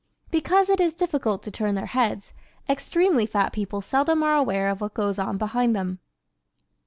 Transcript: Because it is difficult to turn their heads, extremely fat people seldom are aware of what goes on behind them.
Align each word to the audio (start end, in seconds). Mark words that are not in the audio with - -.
Because 0.31 0.67
it 0.67 0.79
is 0.79 0.95
difficult 0.95 1.43
to 1.43 1.51
turn 1.51 1.75
their 1.75 1.85
heads, 1.85 2.33
extremely 2.67 3.27
fat 3.27 3.53
people 3.53 3.83
seldom 3.83 4.23
are 4.23 4.35
aware 4.35 4.69
of 4.71 4.81
what 4.81 4.95
goes 4.95 5.19
on 5.19 5.37
behind 5.37 5.75
them. 5.75 5.99